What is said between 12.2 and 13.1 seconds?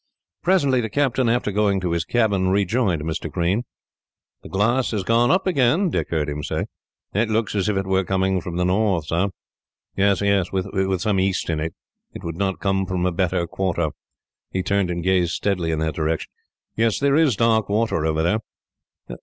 could not come from